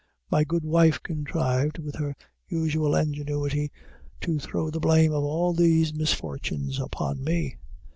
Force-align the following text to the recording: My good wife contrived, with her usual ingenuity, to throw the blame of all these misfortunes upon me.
My 0.31 0.43
good 0.43 0.65
wife 0.65 1.03
contrived, 1.03 1.77
with 1.77 1.93
her 1.97 2.15
usual 2.47 2.95
ingenuity, 2.95 3.71
to 4.21 4.39
throw 4.39 4.71
the 4.71 4.79
blame 4.79 5.11
of 5.13 5.23
all 5.23 5.53
these 5.53 5.93
misfortunes 5.93 6.79
upon 6.79 7.23
me. 7.23 7.57